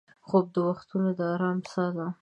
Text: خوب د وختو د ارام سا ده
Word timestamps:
خوب 0.27 0.45
د 0.55 0.57
وختو 0.69 0.99
د 1.17 1.19
ارام 1.33 1.59
سا 1.71 1.85
ده 1.95 2.07